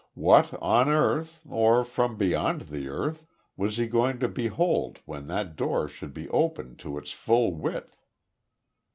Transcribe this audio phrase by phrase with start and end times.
[0.15, 5.55] What on earth or from beyond the earth was he going to behold when that
[5.55, 7.95] door should be opened to its full width?